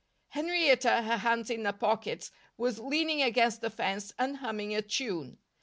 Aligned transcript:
Henrietta, 0.29 1.03
her 1.03 1.17
hands 1.17 1.51
in 1.51 1.63
her 1.63 1.71
pockets, 1.71 2.31
was 2.57 2.79
leaning 2.79 3.21
against 3.21 3.61
the 3.61 3.69
fence 3.69 4.11
and 4.17 4.37
humming 4.37 4.73
a 4.73 4.81
tune. 4.81 5.37